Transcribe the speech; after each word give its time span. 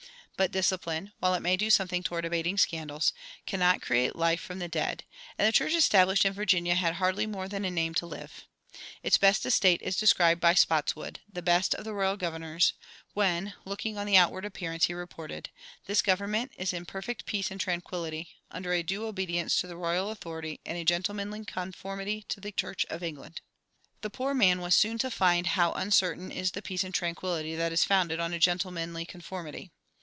But 0.37 0.49
discipline, 0.53 1.11
while 1.19 1.35
it 1.35 1.39
may 1.41 1.55
do 1.55 1.69
something 1.69 2.01
toward 2.01 2.25
abating 2.25 2.57
scandals, 2.57 3.13
cannot 3.45 3.79
create 3.83 4.15
life 4.15 4.41
from 4.41 4.57
the 4.57 4.67
dead; 4.67 5.03
and 5.37 5.47
the 5.47 5.51
church 5.51 5.73
established 5.73 6.25
in 6.25 6.33
Virginia 6.33 6.73
had 6.73 6.95
hardly 6.95 7.27
more 7.27 7.47
than 7.47 7.63
a 7.63 7.69
name 7.69 7.93
to 7.97 8.07
live. 8.07 8.45
Its 9.03 9.19
best 9.19 9.45
estate 9.45 9.83
is 9.83 9.97
described 9.97 10.41
by 10.41 10.55
Spotswood, 10.55 11.19
the 11.31 11.43
best 11.43 11.75
of 11.75 11.83
the 11.83 11.93
royal 11.93 12.17
governors, 12.17 12.73
when, 13.13 13.53
looking 13.65 13.99
on 13.99 14.07
the 14.07 14.17
outward 14.17 14.43
appearance, 14.43 14.85
he 14.85 14.95
reported: 14.95 15.51
"This 15.85 16.01
government 16.01 16.53
is 16.57 16.73
in 16.73 16.87
perfect 16.87 17.27
peace 17.27 17.51
and 17.51 17.61
tranquillity, 17.61 18.29
under 18.49 18.73
a 18.73 18.81
due 18.81 19.05
obedience 19.05 19.57
to 19.57 19.67
the 19.67 19.77
royal 19.77 20.09
authority 20.09 20.59
and 20.65 20.75
a 20.75 20.83
gentlemanly 20.83 21.45
conformity 21.45 22.25
to 22.29 22.39
the 22.41 22.51
Church 22.51 22.83
of 22.89 23.03
England." 23.03 23.41
The 24.01 24.09
poor 24.09 24.33
man 24.33 24.59
was 24.59 24.73
soon 24.73 24.97
to 24.99 25.11
find 25.11 25.45
how 25.45 25.71
uncertain 25.73 26.31
is 26.31 26.53
the 26.53 26.63
peace 26.63 26.83
and 26.83 26.95
tranquillity 26.95 27.55
that 27.57 27.71
is 27.71 27.83
founded 27.83 28.19
on 28.19 28.33
"a 28.33 28.39
gentlemanly 28.39 29.05
conformity." 29.05 29.69